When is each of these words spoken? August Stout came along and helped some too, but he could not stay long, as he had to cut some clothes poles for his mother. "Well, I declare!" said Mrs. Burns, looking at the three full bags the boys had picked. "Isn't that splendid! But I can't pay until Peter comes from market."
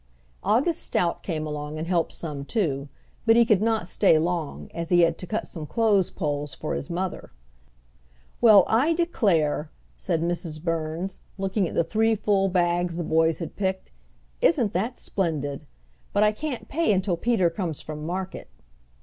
August 0.43 0.81
Stout 0.81 1.21
came 1.21 1.45
along 1.45 1.77
and 1.77 1.85
helped 1.85 2.11
some 2.11 2.43
too, 2.43 2.89
but 3.27 3.35
he 3.35 3.45
could 3.45 3.61
not 3.61 3.87
stay 3.87 4.17
long, 4.17 4.67
as 4.73 4.89
he 4.89 5.01
had 5.01 5.15
to 5.19 5.27
cut 5.27 5.45
some 5.45 5.67
clothes 5.67 6.09
poles 6.09 6.55
for 6.55 6.73
his 6.73 6.89
mother. 6.89 7.31
"Well, 8.41 8.63
I 8.67 8.95
declare!" 8.95 9.69
said 9.99 10.23
Mrs. 10.23 10.59
Burns, 10.63 11.19
looking 11.37 11.67
at 11.69 11.75
the 11.75 11.83
three 11.83 12.15
full 12.15 12.49
bags 12.49 12.97
the 12.97 13.03
boys 13.03 13.37
had 13.37 13.55
picked. 13.55 13.91
"Isn't 14.41 14.73
that 14.73 14.97
splendid! 14.97 15.67
But 16.13 16.23
I 16.23 16.31
can't 16.31 16.67
pay 16.67 16.91
until 16.91 17.15
Peter 17.15 17.51
comes 17.51 17.79
from 17.81 18.03
market." 18.03 18.49